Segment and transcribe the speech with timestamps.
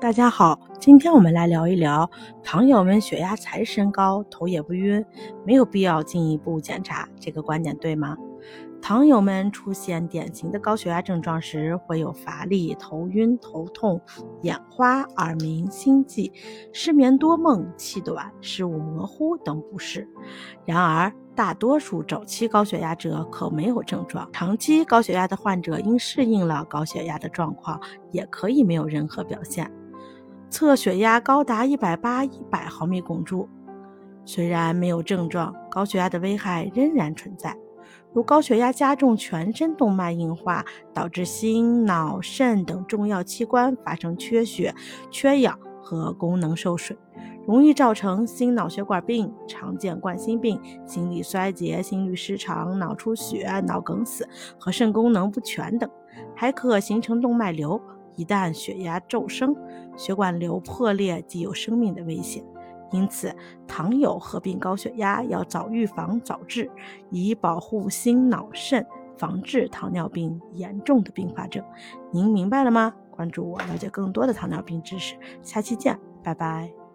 [0.00, 2.08] 大家好，今天我们来聊一聊
[2.40, 5.04] 糖友们血压才升高，头也不晕，
[5.44, 8.16] 没有必要进一步检查，这个观点对吗？
[8.80, 14.00] 糖友们出现典型的高血压症状时，会有乏力、头晕、头痛、
[14.42, 16.32] 眼花、耳鸣、心悸、
[16.72, 20.08] 失眠多梦、气短、视物模糊等不适。
[20.64, 27.80] 然而，大多数早期高血压者可没有症状，长期高血压的患者因适应了高血压的状况，
[28.12, 29.68] 也可以没有任何表现。
[30.50, 33.48] 测血压高达一百八、一百毫米汞柱，
[34.24, 37.54] 虽然没有症状，高血压的危害仍然存在，
[38.14, 44.74] 如高血压加重全身动脉硬化，导致心、脑、肾等重要器官发生缺血、
[45.10, 46.96] 缺氧和功能受损，
[47.46, 54.26] 容易造成心脑血管病、常见冠心病、心力衰竭、心律失常、脑出血、脑梗死
[54.58, 55.88] 和肾功能不全等，
[56.34, 57.80] 还可形成动脉瘤。
[58.18, 59.56] 一旦血压骤升，
[59.96, 62.44] 血管瘤破裂即有生命的危险。
[62.90, 63.34] 因此，
[63.66, 66.70] 糖友合并高血压要早预防、早治，
[67.10, 68.84] 以保护心、脑、肾，
[69.16, 71.62] 防治糖尿病严重的并发症。
[72.10, 72.92] 您明白了吗？
[73.10, 75.14] 关注我，了解更多的糖尿病知识。
[75.42, 76.87] 下期见，拜拜。